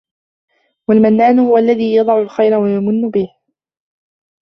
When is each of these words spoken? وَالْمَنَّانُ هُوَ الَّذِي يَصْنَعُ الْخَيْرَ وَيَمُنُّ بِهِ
وَالْمَنَّانُ 0.87 1.39
هُوَ 1.39 1.57
الَّذِي 1.57 1.93
يَصْنَعُ 1.95 2.19
الْخَيْرَ 2.19 2.57
وَيَمُنُّ 2.57 3.09
بِهِ 3.09 3.29